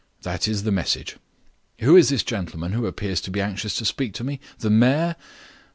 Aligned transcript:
That 0.23 0.47
is 0.47 0.63
the 0.63 0.71
message. 0.71 1.17
Who 1.81 1.95
is 1.95 2.09
this 2.09 2.23
gentleman 2.23 2.71
who 2.71 2.87
appears 2.87 3.21
to 3.21 3.29
be 3.29 3.39
anxious 3.39 3.75
to 3.75 3.85
speak 3.85 4.15
to 4.15 4.23
me? 4.23 4.39
The 4.57 4.71
mayor? 4.71 5.15